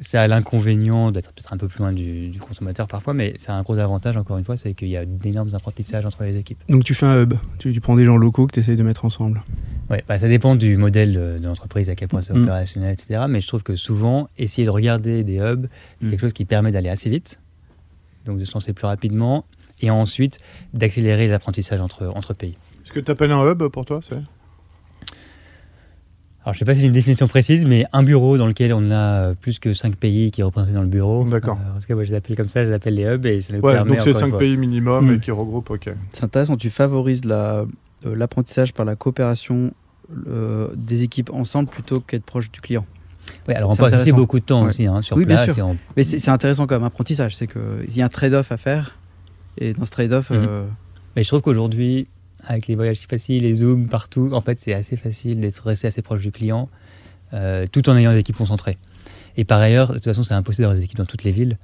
[0.00, 3.56] ça a l'inconvénient d'être peut-être un peu plus loin du, consommateur parfois, mais ça a
[3.56, 6.58] un gros avantage, encore une fois, c'est qu'il y a d'énormes apprentissages entre les équipes.
[6.68, 9.04] Donc tu fais un hub, tu, prends des gens locaux que tu essayes de mettre
[9.04, 9.44] ensemble
[9.90, 12.42] Oui, bah, ça dépend du modèle de, l'entreprise, à quel point c'est mm.
[12.42, 13.24] opérationnel, etc.
[13.28, 15.66] Mais je trouve que souvent, essayer de regarder des hubs,
[16.00, 16.10] c'est mm.
[16.10, 17.40] quelque chose qui permet d'aller assez vite,
[18.24, 19.44] donc de se lancer plus rapidement,
[19.80, 20.38] et ensuite
[20.74, 22.56] d'accélérer l'apprentissage entre, entre pays.
[22.84, 24.18] Ce que tu appelles un hub pour toi, c'est
[26.46, 28.72] alors, je ne sais pas si c'est une définition précise, mais un bureau dans lequel
[28.72, 31.24] on a plus que 5 pays qui représentent dans le bureau.
[31.24, 31.58] D'accord.
[31.60, 33.26] Euh, en tout cas, moi, je les appelle comme ça, je les appelle les hubs.
[33.26, 35.32] Et ça nous ouais, permet, donc c'est encore une 5 fois- pays minimum et qui
[35.32, 35.90] regroupent, ok.
[36.12, 37.66] C'est intéressant, tu favorises la- euh,
[38.14, 39.72] l'apprentissage par la coopération
[40.28, 42.86] euh, des équipes ensemble plutôt qu'être proche du client.
[43.48, 44.68] Ouais, alors on passe aussi beaucoup de temps Ouais.
[44.68, 45.66] aussi hein, sur Oui, bien sûr.
[45.66, 48.98] on- Mais c'est intéressant comme apprentissage, c'est qu'il y a un trade-off à faire.
[49.58, 50.36] Et dans ce trade-off, Mhm.
[50.48, 50.66] euh,
[51.16, 52.06] Mais je trouve qu'aujourd'hui,
[52.44, 55.86] avec les voyages si faciles, les zooms partout, en fait, c'est assez facile d'être resté
[55.88, 56.68] assez proche du client,
[57.34, 58.76] euh, tout en ayant des équipes concentrées.
[59.38, 61.58] Et par ailleurs, de toute façon, c'est impossible d'avoir des équipes dans toutes les villes.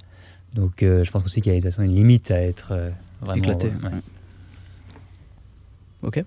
[0.53, 2.69] Donc, euh, je pense aussi qu'il y a de toute façon une limite à être
[2.71, 2.89] euh,
[3.21, 3.67] vraiment éclaté.
[3.67, 3.73] ouais.
[6.03, 6.23] Ok.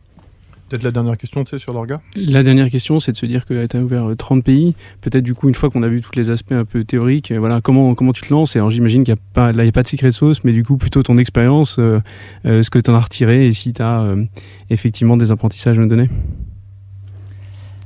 [0.69, 2.01] Peut-être la dernière question, tu sais, sur l'orga?
[2.17, 4.75] La dernière question, c'est de se dire que tu as ouvert euh, 30 pays.
[5.01, 7.39] Peut-être du coup, une fois qu'on a vu tous les aspects un peu théoriques, euh,
[7.39, 8.57] voilà, comment, comment tu te lances?
[8.57, 10.43] Et alors j'imagine qu'il n'y a, pas- là, il y a pas de secret sauce,
[10.43, 12.01] mais du coup, plutôt ton expérience, euh,
[12.47, 14.25] euh, ce que tu en as retiré et si tu as euh,
[14.69, 16.09] effectivement des apprentissages à me donner.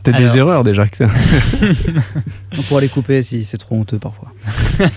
[0.03, 0.89] Peut-être des Alors- erreurs déjà.
[0.89, 1.11] que t'as.
[2.59, 4.33] On pourra les couper si c'est trop honteux parfois.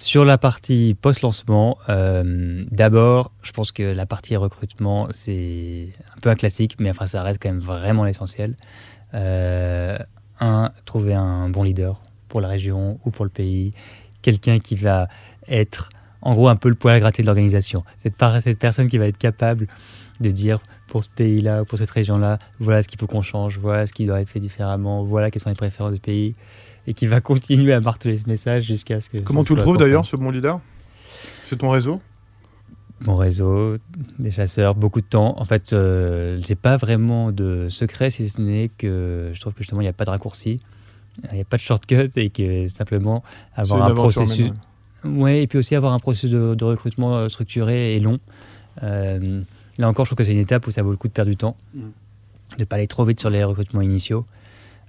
[0.00, 6.30] Sur la partie post-lancement, euh, d'abord, je pense que la partie recrutement, c'est un peu
[6.30, 8.54] un classique, mais enfin, ça reste quand même vraiment l'essentiel.
[9.14, 9.98] Euh,
[10.38, 13.72] un, trouver un bon leader pour la région ou pour le pays,
[14.22, 15.08] quelqu'un qui va
[15.48, 15.90] être
[16.22, 17.84] en gros un peu le poil à gratter de l'organisation.
[17.96, 18.16] Cette,
[18.58, 19.66] personne qui va être capable
[20.20, 23.86] de dire pour ce pays-là, pour cette région-là, voilà ce qu'il faut qu'on change, voilà
[23.86, 26.34] ce qui doit être fait différemment, voilà quelles sont les préférences du pays,
[26.88, 29.18] et qui va continuer à marteler ce message jusqu'à ce que...
[29.18, 30.58] Comment tu le trouves d'ailleurs, ce bon leader?
[31.44, 32.00] C'est ton réseau?
[33.02, 33.76] Mon réseau,
[34.18, 35.38] des chasseurs, beaucoup de temps.
[35.38, 39.58] En fait, euh, j'ai pas vraiment de secret, si ce n'est que je trouve que
[39.60, 40.60] justement, il n'y a pas de raccourci,
[41.30, 43.22] il n'y a pas de shortcut, et que simplement
[43.54, 44.50] avoir un processus...
[45.04, 48.18] Ouais, et puis aussi avoir un processus de, de recrutement euh, structuré et long.
[48.82, 49.42] Euh,
[49.76, 51.30] là encore, je trouve que c'est une étape où ça vaut le coup de perdre
[51.30, 51.80] du temps, Mm.
[51.80, 54.24] de ne pas aller trop vite sur les recrutements initiaux.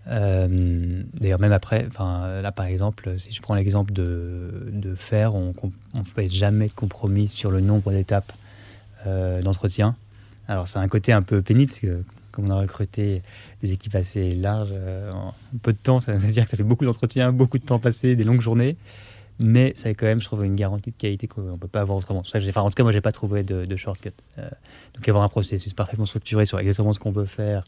[0.07, 5.53] Euh, D'ailleurs, même après, là par exemple, si je prends l'exemple de, de faire, on
[5.93, 8.33] ne fait jamais de compromis sur le nombre d'étapes
[9.07, 9.95] euh, d'entretien.
[10.47, 13.21] Alors, c'est un côté un peu pénible, parce que comme on a recruté
[13.61, 16.63] des équipes assez larges euh, en peu de temps, ça veut dire que ça fait
[16.63, 18.77] beaucoup d'entretiens, beaucoup de temps passé, des longues journées
[19.41, 21.97] mais c'est quand même, je trouve, une garantie de qualité qu'on ne peut pas avoir
[21.97, 22.25] autrement.
[22.25, 24.11] Ça enfin, en tout cas, moi, j'ai pas trouvé de, de shortcut.
[24.35, 27.63] Donc, avoir un processus parfaitement structuré sur exactement ce qu'on veut faire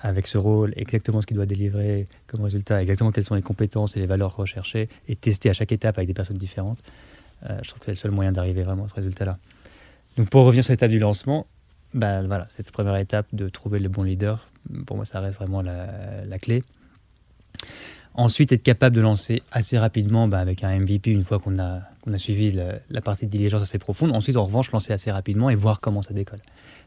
[0.00, 3.96] avec ce rôle, exactement ce qu'il doit délivrer comme résultat, exactement quelles sont les compétences
[3.96, 6.78] et les valeurs recherchées, et tester à chaque étape avec des personnes différentes,
[7.48, 9.38] euh, je trouve que c'est le seul moyen d'arriver vraiment à ce résultat-là.
[10.16, 11.46] Donc, pour revenir sur l'étape du lancement,
[11.92, 14.48] ben, voilà, cette première étape de trouver le bon leader,
[14.86, 16.62] pour moi, ça reste vraiment la, clé.
[18.14, 21.80] Ensuite, être capable de lancer assez rapidement bah, avec un MVP une fois qu'on a,
[22.02, 24.12] qu'on a suivi la, la partie de diligence assez profonde.
[24.12, 26.40] Ensuite, en revanche, lancer assez rapidement et voir comment ça décolle.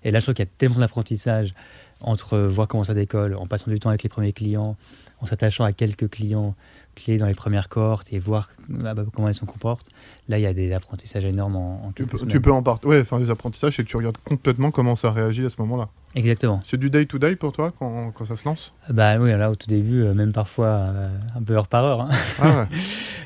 [0.03, 1.53] Et là, je trouve qu'il y a tellement d'apprentissage
[2.01, 4.75] entre voir comment ça décolle, en passant du temps avec les premiers clients,
[5.19, 6.55] en s'attachant à quelques clients
[6.95, 8.49] clés dans les premières cohortes et voir
[8.83, 9.87] ah bah, comment elles se comportent.
[10.29, 12.31] Là, il y a des apprentissages énormes en, en Tu peux, semaines.
[12.31, 12.89] tu peux en partir.
[12.89, 15.89] Ouais, enfin, les apprentissages, c'est que tu regardes complètement comment ça réagit à ce moment-là.
[16.15, 16.59] Exactement.
[16.63, 18.73] C'est du day-to-day pour toi quand, quand ça se lance?
[18.89, 22.01] Bah oui, là, au tout début, euh, même parfois euh, un peu heure par heure.
[22.01, 22.09] hein.
[22.39, 22.67] Ah ouais.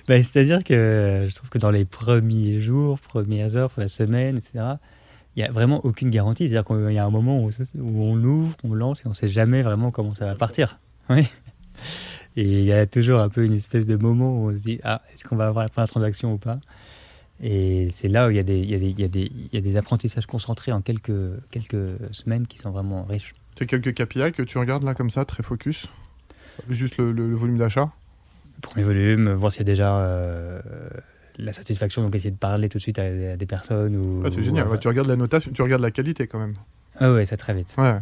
[0.08, 4.38] Bah, C'est-à-dire que euh, je trouve que dans les premiers jours, premières heures, la semaine,
[4.38, 4.64] etc.,
[5.36, 6.48] il n'y a vraiment aucune garantie.
[6.50, 9.16] C'est-à-dire qu'il y a un moment où, où on l'ouvre, on lance et on ne
[9.16, 10.80] sait jamais vraiment comment ça va partir.
[11.10, 11.28] Oui.
[12.38, 14.80] Et il y a toujours un peu une espèce de moment où on se dit
[14.84, 16.60] Ah, est-ce qu'on va avoir la première transaction ou pas?
[17.44, 19.08] Et c'est là où il y, a des, il, y a des, il, y a
[19.08, 21.12] des, il y a des apprentissages concentrés en quelques,
[21.50, 23.34] quelques semaines qui sont vraiment riches.
[23.56, 25.88] Tu as quelques KPI que tu regardes là comme ça, très focus?
[26.70, 27.90] Juste le, le- le volume d'achat?
[28.62, 30.62] Premier volume, voir s'il y a déjà euh,
[31.42, 33.96] la satisfaction, donc essayer de parler tout de suite à, à des personnes.
[33.96, 34.68] Ou, Ah, C'est génial.
[34.68, 36.54] ou- Ouais, tu regardes la notation, tu regardes la qualité quand même.
[37.00, 37.74] Ah ouais, ça très vite.
[37.78, 37.98] Ouais.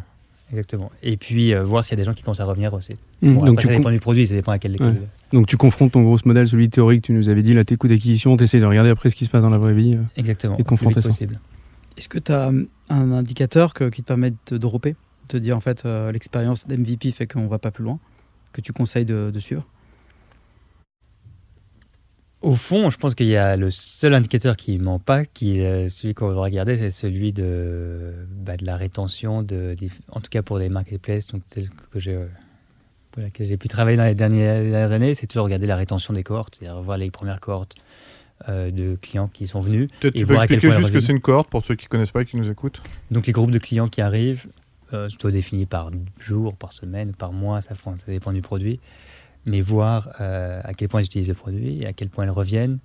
[0.52, 0.89] Exactement.
[1.04, 2.93] Et puis euh, voir s'il y a des gens qui commencent à revenir aussi.
[3.21, 4.93] Mmh, Bon, donc, après, tu ça con- dépend du produit, ça dépend à quel Ouais.
[5.32, 7.88] donc tu confrontes ton gros modèle, celui théorique, tu nous avais dit, là tes coûts
[7.88, 9.93] d'acquisition, tu essayes de regarder après ce qui se passe dans la vraie vie.
[9.95, 10.02] euh.
[10.17, 10.58] Exactement.
[10.58, 11.10] Et confronter ça.
[11.10, 11.39] possible.
[11.97, 12.47] Est-ce que tu as
[12.89, 14.95] un indicateur que- qui te permet de te dropper
[15.28, 17.99] Te dire en fait euh, l'expérience d'MVP fait qu'on va pas plus loin
[18.52, 19.67] Que tu conseilles de, de suivre?
[22.41, 25.60] Au fond, je pense qu'il y a le seul indicateur qui ne ment pas, qui
[25.60, 29.91] est euh, celui qu'on va regarder, c'est celui de, bah, de la rétention, de, des-
[30.12, 32.28] en tout cas pour les marketplaces, donc celle que j'ai, euh,
[33.12, 35.75] pour laquelle j'ai pu travailler dans les dernières, les dernières années, c'est toujours regarder la
[35.75, 37.75] rétention des cohortes, c'est-à-dire voir les premières cohortes
[38.47, 39.89] euh, de clients qui sont venus.
[39.99, 42.12] Peut-être Et tu peux voir expliquer juste que c'est une cohorte pour ceux qui connaissent
[42.12, 42.82] pas et qui nous écoutent.
[43.12, 44.47] Donc les groupes de clients qui arrivent,
[44.93, 47.75] euh, soit définis par jour, par semaine, par mois, ça
[48.08, 48.80] dépend du produit.
[49.49, 52.79] Mais voir à quel point ils utilisent le produit, à quel point ils reviennent,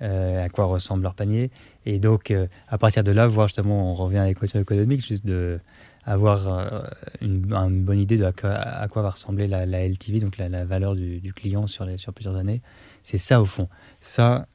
[0.00, 1.50] à quoi ressemble leur panier.
[1.86, 2.32] Et donc,
[2.68, 5.60] à partir de là, voir justement, on revient à l'équation économique, juste de
[6.04, 6.84] avoir
[7.20, 11.66] une, bonne idée de à, quoi, va ressembler la, LTV, donc la, valeur du, client
[11.66, 12.62] sur, les, sur plusieurs années.
[13.02, 13.68] C'est ça au fond.
[14.00, 14.46] Ça,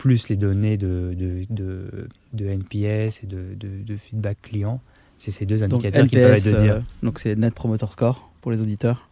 [0.00, 4.80] plus les données de, de, de, NPS et de, feedback client,
[5.18, 6.76] c'est ces deux indicateurs qui peuvent être dire.
[6.76, 9.09] Euh, donc c'est Net Promoter Score pour les auditeurs.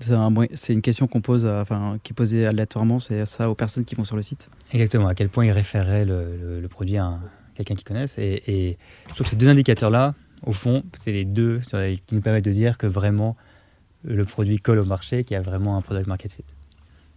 [0.00, 3.94] C'est une question qu'on pose, enfin, qui est posée aléatoirement, c'est ça aux personnes qui
[3.94, 4.48] vont sur le site.
[4.72, 7.18] Exactement, à quel point ils référeraient le, produit à
[7.54, 8.16] quelqu'un qu'ils connaissent.
[8.18, 10.14] Et, et, je trouve que ces deux indicateurs-là,
[10.46, 11.60] au fond, c'est les deux
[12.06, 13.36] qui nous permettent de dire que vraiment
[14.04, 16.44] le produit colle au marché, qu'il y a vraiment un product market fit.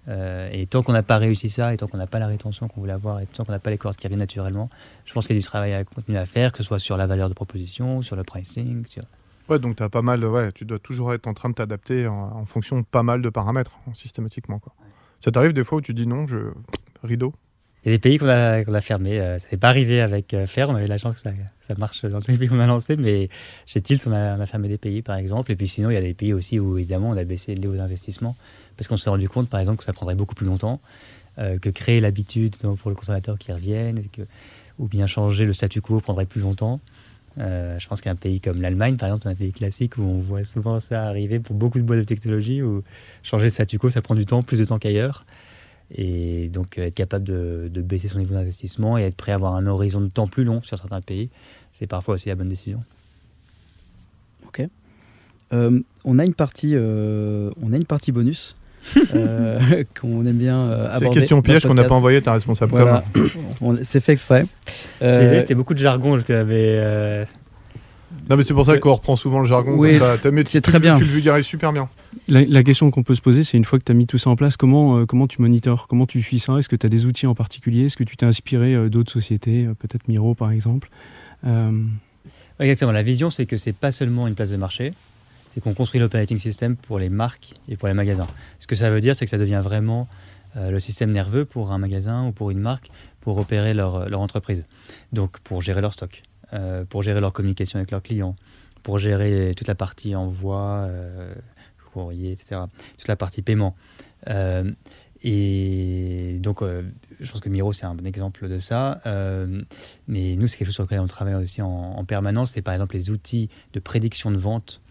[0.09, 2.67] Euh, et tant qu'on n'a pas réussi ça, et tant qu'on n'a pas la rétention
[2.67, 4.69] qu'on voulait avoir, et tant qu'on n'a pas les cohortes qui reviennent naturellement,
[5.05, 6.97] je pense qu'il y a du travail à continuer à faire, que ce soit sur
[6.97, 8.85] la valeur de proposition, sur le pricing.
[8.85, 9.03] Sur...
[9.49, 12.45] Ouais, donc as pas mal, ouais, tu dois toujours être en train de t'adapter en,
[12.45, 14.59] fonction de pas mal de paramètres, systématiquement.
[14.59, 14.73] Quoi.
[15.19, 16.37] Ça t'arrive des fois où tu dis non, je...
[17.03, 17.33] rideau?
[17.85, 19.19] Il y a des pays qu'on a, qu a fermés.
[19.19, 20.69] Euh, ça n'est pas arrivé avec euh, Fer.
[20.69, 22.95] On avait la chance que ça, ça marche dans tous les pays qu'on a lancés.
[22.95, 23.27] Mais
[23.65, 25.51] chez Tilt, on a, on a, fermé des pays, par exemple.
[25.51, 27.67] Et puis sinon, il y a des pays aussi où, évidemment, on a baissé les
[27.67, 28.37] hauts investissements
[28.77, 30.79] parce qu'on s'est rendu compte, par exemple, que ça prendrait beaucoup plus longtemps,
[31.39, 34.01] euh, que créer l'habitude pour le consommateur qui revienne,
[34.79, 36.79] ou bien changer le statu quo prendrait plus longtemps.
[37.39, 40.19] Euh, je pense qu'un pays comme l'Allemagne, par exemple, c'est un pays classique où on
[40.19, 42.83] voit souvent ça arriver pour beaucoup de boîtes de technologie, où
[43.23, 45.25] changer le statu quo, ça prend du temps, plus de temps qu'ailleurs.
[45.95, 49.55] Et donc être capable de, de baisser son niveau d'investissement et être prêt à avoir
[49.55, 51.29] un horizon de temps plus long sur certains pays,
[51.71, 52.83] c'est parfois aussi la bonne décision.
[54.47, 54.67] Ok.
[55.51, 58.55] Euh, on a une partie, on a une partie bonus
[59.15, 60.99] euh, qu'on aime bien euh, aborder.
[60.99, 63.03] C'est une question piège qu'on n'a pas envoyé ta responsable voilà.
[63.81, 64.45] C'est fait exprès.
[65.01, 66.17] Euh, C'était beaucoup de jargon.
[66.17, 67.25] Je l'avais.
[68.29, 69.75] Non, mais c'est pour ça qu'on reprend souvent le jargon.
[69.75, 69.99] Oui,
[70.45, 70.95] c'est très bien.
[70.95, 71.89] Tu le vulgarises super bien.
[72.27, 74.29] La, question qu'on peut se poser, c'est une fois que tu as mis tout ça
[74.29, 76.57] en place, comment, comment tu monitors Comment tu suis ça?
[76.57, 77.85] Est-ce que tu as des outils en particulier?
[77.85, 80.89] Est-ce que tu t'es inspiré d'autres sociétés Peut-être Miro, par exemple?
[82.59, 82.91] Exactement.
[82.91, 84.93] La vision, c'est que c'est pas seulement une place de marché,
[85.53, 88.27] c'est qu'on construit l'operating system pour les marques et pour les magasins.
[88.57, 90.07] Ce que ça veut dire, c'est que ça devient vraiment
[90.57, 92.89] euh, le système nerveux pour un magasin ou pour une marque
[93.21, 94.65] pour opérer leur, entreprise.
[95.11, 98.35] Donc pour gérer leur stock, euh, pour gérer leur communication avec leurs clients,
[98.81, 101.33] pour gérer toute la partie envoi, euh,
[101.91, 102.61] courrier, etc.
[102.97, 103.75] Toute la partie paiement.
[105.23, 108.99] et donc, je pense que Miro, c'est un bon exemple de ça.
[110.07, 112.51] mais nous, c'est quelque chose sur lequel on travaille aussi en, en permanence.
[112.53, 114.81] C'est par exemple les outils de prédiction de vente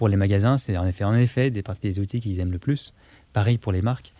[0.00, 2.58] pour les magasins, c'est en effet, en effet des parties des outils qu'ils aiment le
[2.58, 2.94] plus.
[3.34, 4.14] Pareil pour les marques,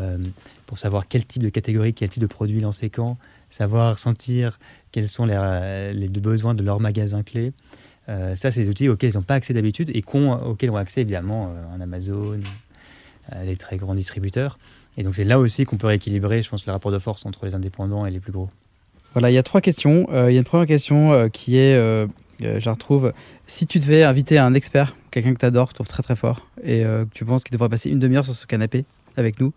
[0.00, 0.16] euh,
[0.64, 3.18] pour savoir quel type de catégorie, quel type de produit lancer quand,
[3.50, 4.58] savoir sentir
[4.90, 7.52] quels sont les, les besoins de leur magasin clé.
[8.08, 11.02] Euh, ça, c'est des outils auxquels ils n'ont pas accès d'habitude et auxquels ont accès
[11.02, 12.40] évidemment euh, en Amazon,
[13.44, 14.58] les très grands distributeurs.
[14.96, 17.44] Et donc c'est là aussi qu'on peut rééquilibrer, je pense, le rapport de force entre
[17.44, 18.48] les indépendants et les plus gros.
[19.12, 20.06] Voilà, il y a trois questions.
[20.10, 21.76] il y a une première question qui est,
[22.40, 23.12] je la retrouve,
[23.46, 26.16] si tu devais inviter un expert, quelqu'un que tu adores, que tu trouves très très
[26.16, 28.84] fort, et euh, que tu penses qu'il devrait passer une demi-heure sur ce canapé
[29.16, 29.52] avec nous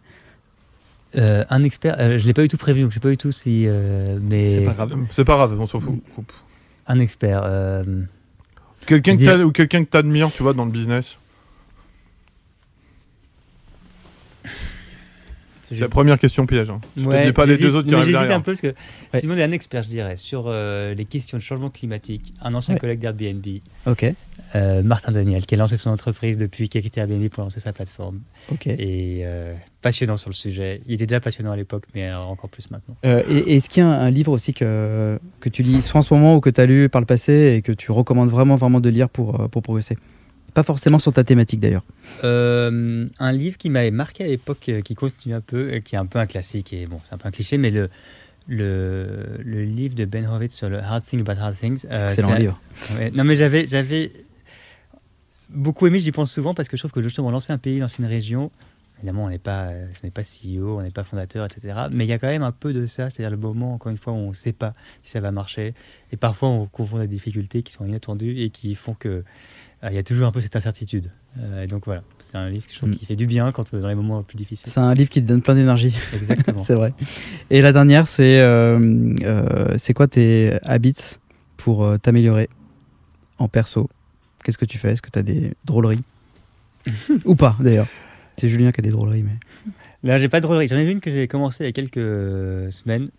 [1.15, 3.03] euh, Un expert, euh, je ne l'ai pas du tout prévu, donc je ne sais
[3.03, 3.67] pas du tout si.
[4.21, 4.45] mais...
[4.45, 4.95] C'est pas grave.
[5.11, 6.01] C'est pas grave, on s'en fout.
[6.87, 7.43] Un expert.
[8.87, 11.19] Quelqu'un que ou quelqu'un que tu admires, tu vois, dans le business
[15.71, 16.69] C'est la première question piège.
[16.69, 16.81] Hein.
[16.97, 18.35] Je ne dis pas les deux autres qui arrivent derrière.
[18.35, 19.19] un peu parce que ouais.
[19.19, 22.33] Simon est un expert, je dirais, sur euh, les questions de changement climatique.
[22.41, 23.45] Un ancien collègue d'Airbnb.
[23.85, 24.13] Ok.
[24.53, 27.61] Euh, Martin Daniel, qui a lancé son entreprise depuis qu'il a quitté Airbnb pour lancer
[27.61, 28.19] sa plateforme.
[28.51, 28.67] Ok.
[28.67, 29.43] Et euh,
[29.81, 30.81] passionnant sur le sujet.
[30.87, 32.95] Il était déjà passionnant à l'époque, mais encore plus maintenant.
[33.03, 36.13] et est-ce qu'il y a un, livre aussi que, que tu lis soit en ce
[36.13, 38.81] moment ou que tu as lu par le passé et que tu recommandes vraiment, vraiment
[38.81, 39.97] de lire pour, pour progresser?
[40.53, 41.83] Pas forcément sur ta thématique d'ailleurs.
[42.23, 45.95] Euh, un livre qui m'avait marqué à l'époque, euh, qui continue un peu, euh, qui
[45.95, 47.89] est un peu un classique, et bon, c'est un peu un cliché, mais le,
[48.47, 51.85] le, le livre de Ben Horowitz sur le Hard Thing About Hard Things.
[51.89, 52.61] Excellent livre.
[53.13, 54.11] non, mais j'avais, j'avais
[55.49, 58.01] beaucoup aimé, j'y pense souvent, parce que je trouve que justement, lancer un pays, lancer
[58.01, 58.51] une région,
[58.97, 61.85] évidemment, on n'est pas, ce n'est pas CEO, on n'est pas fondateur, etc.
[61.91, 63.97] Mais il y a quand même un peu de ça, c'est-à-dire le moment, encore une
[63.97, 65.73] fois, où on ne sait pas si ça va marcher.
[66.11, 69.23] Et parfois, on confond des difficultés qui sont inattendues et qui font que euh,
[69.89, 71.09] il y a toujours un peu cette incertitude.
[71.39, 72.91] Euh, et donc voilà, c'est un livre mm.
[72.91, 74.69] qui fait du bien quand dans les moments plus difficiles.
[74.69, 75.95] C'est un livre qui te donne plein d'énergie.
[76.13, 76.59] Exactement.
[76.59, 76.93] c'est vrai.
[77.49, 81.17] Et la dernière, c'est euh, c'est quoi tes habits
[81.57, 82.49] pour t'améliorer
[83.39, 83.89] en perso?
[84.43, 84.91] Qu'est-ce que tu fais?
[84.91, 86.03] Est-ce que tu as des drôleries?
[87.25, 87.87] Ou pas d'ailleurs
[88.37, 89.23] C'est Julien qui a des drôleries.
[89.23, 89.37] Mais...
[90.03, 90.67] Là, j'ai pas de drôleries.
[90.67, 93.09] J'en ai une que j'ai commencé il y a quelques semaines.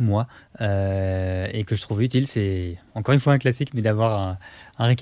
[0.00, 0.26] Moi,
[0.60, 4.38] euh, et que je trouve utile, c'est encore une fois un classique, mais d'avoir
[4.78, 4.94] un, un,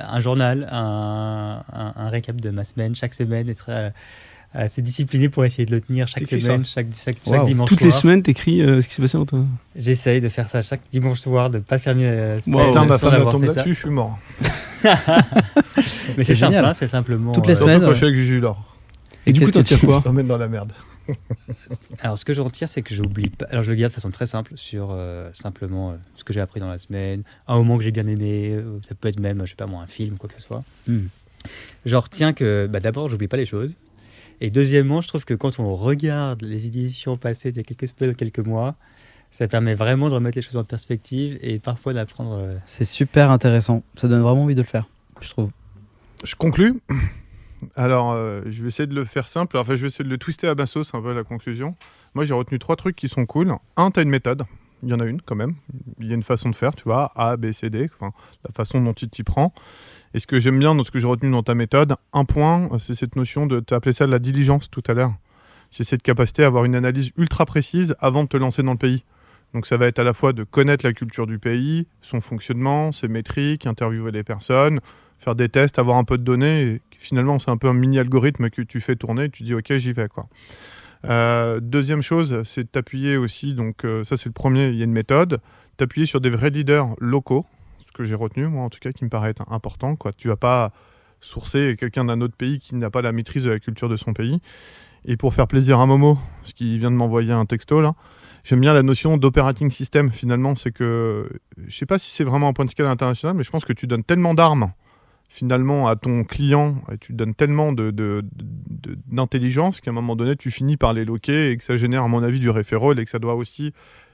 [0.00, 3.90] un journal, un, un, récap de ma semaine chaque semaine, être euh,
[4.54, 7.90] assez discipliné pour essayer de le tenir chaque semaine, chaque, chaque, chaque, dimanche Toutes les
[7.90, 9.44] semaines, t'écris euh, ce qui s'est passé entre
[9.76, 12.08] J'essaye de faire ça chaque dimanche soir, de ne pas faire mieux.
[12.10, 12.66] Euh, wow.
[12.66, 14.18] Putain, ma femme tombe là-dessus, je suis mort.
[16.16, 17.32] mais c'est simple, hein, c'est simplement.
[17.32, 17.80] Toutes les semaines.
[17.80, 18.50] Surtout quand je suis avec Jules.
[19.30, 20.72] Et, du coup, t'en tires quoi Je t'emmène dans la merde.
[22.00, 23.46] Alors, ce que je retire, c'est que j'oublie pas.
[23.46, 26.40] Alors, je le garde de façon très simple sur euh, simplement euh, ce que j'ai
[26.40, 28.52] appris dans la semaine, un moment que j'ai bien aimé.
[28.52, 30.62] Euh, ça peut être même, je sais pas moi, un film, quoi que ce soit.
[30.86, 31.06] Hmm.
[31.84, 33.76] Je retiens que bah, d'abord, j'oublie pas les choses.
[34.40, 38.40] Et deuxièmement, je trouve que quand on regarde les éditions passées de quelques semaines, quelques
[38.40, 38.74] mois,
[39.30, 42.48] ça permet vraiment de remettre les choses en perspective et parfois d'apprendre.
[42.66, 43.82] C'est super intéressant.
[43.96, 44.88] Ça donne vraiment envie de le faire,
[45.20, 45.50] je trouve.
[46.24, 46.80] Je conclus.
[47.76, 49.56] Alors, euh, je vais essayer de le faire simple.
[49.56, 51.76] Enfin, je vais essayer de le twister à ma sauce, un peu la conclusion.
[52.14, 53.54] Moi, j'ai retenu trois trucs qui sont cool.
[53.76, 54.44] Un, tu as une méthode.
[54.82, 55.54] Il y en a une quand même.
[55.98, 58.12] Il y a une façon de faire, tu vois, A, B, C, D, enfin,
[58.46, 59.52] la façon dont tu t'y prends.
[60.14, 62.70] Et ce que j'aime bien dans ce que j'ai retenu dans ta méthode, un point,
[62.78, 65.12] c'est cette notion de, tu as appelé ça de la diligence tout à l'heure.
[65.70, 68.78] C'est cette capacité à avoir une analyse ultra précise avant de te lancer dans le
[68.78, 69.04] pays.
[69.52, 72.92] Donc ça va être à la fois de connaître la culture du pays, son fonctionnement,
[72.92, 74.80] ses métriques, interviewer les personnes,
[75.20, 76.80] faire des tests, avoir un peu de données.
[76.96, 79.28] Finalement, c'est un peu un mini algorithme que tu fais tourner.
[79.28, 80.26] Tu dis ok, j'y vais quoi.
[81.04, 83.54] Euh, deuxième chose, c'est de t'appuyer aussi.
[83.54, 84.68] Donc euh, ça, c'est le premier.
[84.68, 85.40] Il y a une méthode.
[85.76, 87.46] T'appuyer sur des vrais leaders locaux,
[87.86, 89.96] ce que j'ai retenu moi en tout cas, qui me paraît important.
[89.96, 90.12] Quoi.
[90.12, 90.72] Tu vas pas
[91.20, 94.12] sourcer quelqu'un d'un autre pays qui n'a pas la maîtrise de la culture de son
[94.12, 94.40] pays.
[95.06, 97.94] Et pour faire plaisir à Momo, ce qui vient de m'envoyer un texto là,
[98.44, 100.54] j'aime bien la notion d'operating system finalement.
[100.56, 101.30] C'est que
[101.66, 103.72] je sais pas si c'est vraiment un point de scale international, mais je pense que
[103.72, 104.72] tu donnes tellement d'armes
[105.30, 110.50] finalement à ton client, et tu donnes tellement d'intelligence de, qu'à un moment donné, tu
[110.50, 113.10] finis par les loquer et que ça génère, à mon avis, du référol et que
[113.10, 113.72] ça doit aussi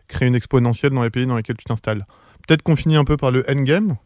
[0.09, 2.07] créer une exponentielle dans les pays dans lesquels tu t'installes.
[2.46, 3.96] Peut-être qu'on finit un peu par le endgame.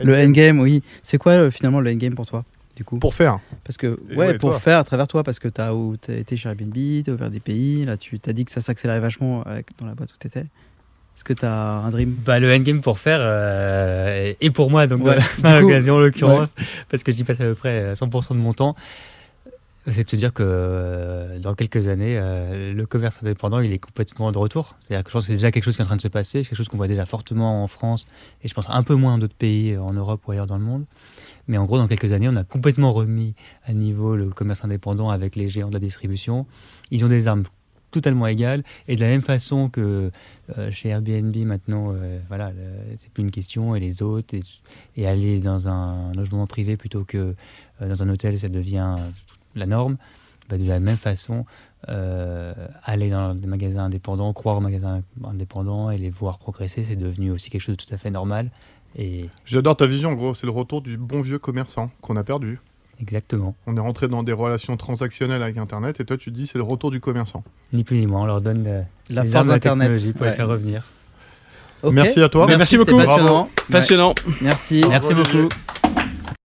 [0.00, 0.82] Le endgame, oui.
[1.02, 2.44] C'est quoi euh, finalement le endgame pour toi
[2.76, 2.98] du coup?
[2.98, 3.38] Pour faire.
[3.62, 6.48] Parce que, ouais, pour faire à travers toi, parce que tu as, as, été chez
[6.48, 9.66] Airbnb, tu as ouvert des pays, là tu t'as dit que ça s'accélérait vachement avec,
[9.78, 10.46] dans la boîte où tu étais.
[11.16, 14.86] Est-ce que tu as un dream bah, Le endgame pour faire, euh, et pour moi,
[14.88, 15.16] donc ouais,
[15.60, 16.50] l'occasion en l'occurrence,
[16.88, 18.74] parce que j'y passe à peu près 100% de mon temps,
[19.86, 23.78] c'est de se dire que euh, dans quelques années, euh, le commerce indépendant, il est
[23.78, 24.74] complètement de retour.
[24.80, 26.08] C'est-à-dire que je pense que c'est déjà quelque chose qui est en train de se
[26.08, 28.06] passer, c'est quelque chose qu'on voit déjà fortement en France,
[28.42, 30.64] et je pense un peu moins dans d'autres pays, en Europe ou ailleurs dans le
[30.64, 30.84] monde.
[31.46, 33.34] Mais en gros, dans quelques années, on a complètement remis
[33.66, 36.46] à niveau le commerce indépendant avec les géants de la distribution.
[36.90, 37.44] Ils ont des armes
[37.94, 38.62] totalement égal.
[38.88, 40.10] Et de la même façon que
[40.58, 42.52] euh, chez Airbnb, maintenant, euh, voilà,
[42.96, 44.34] c'est plus une question, et les autres,
[44.96, 47.34] et, aller dans un logement privé plutôt que
[47.80, 48.98] euh, dans un hôtel, ça devient
[49.54, 49.96] la norme.
[50.48, 51.46] Bah, de la même façon,
[51.86, 57.30] aller dans des magasins indépendants, croire aux magasins indépendants et les voir progresser, c'est devenu
[57.30, 58.50] aussi quelque chose de tout à fait normal.
[58.96, 59.30] Et...
[59.46, 60.34] J'adore ta vision, gros.
[60.34, 62.60] C'est le retour du bon vieux commerçant qu'on a perdu.
[63.00, 63.54] Exactement.
[63.66, 66.64] On est rentré dans des relations transactionnelles avec Internet et toi tu dis c'est le
[66.64, 67.44] retour du commerçant.
[67.72, 70.84] Ni plus ni moins, on leur donne la force d'Internet pour les faire revenir.
[71.92, 72.46] Merci à toi.
[72.46, 72.96] Merci, beaucoup.
[72.96, 73.48] Passionnant.
[73.70, 74.14] Passionnant.
[74.40, 74.82] Merci.
[74.88, 75.48] Merci beaucoup.